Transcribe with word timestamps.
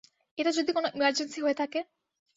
এটা 0.37 0.51
যদি 0.57 0.71
কোনো 0.73 0.87
ইমার্জেন্সি 0.95 1.39
হয়ে 1.41 1.59
থাকে? 1.61 1.79